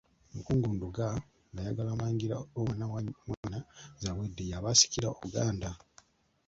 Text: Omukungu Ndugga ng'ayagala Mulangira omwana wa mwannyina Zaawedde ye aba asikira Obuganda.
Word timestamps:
Omukungu 0.31 0.67
Ndugga 0.75 1.07
ng'ayagala 1.51 1.91
Mulangira 1.97 2.35
omwana 2.57 2.85
wa 2.91 2.99
mwannyina 3.05 3.59
Zaawedde 4.01 4.43
ye 4.49 4.55
aba 4.57 4.69
asikira 4.73 5.07
Obuganda. 5.15 5.69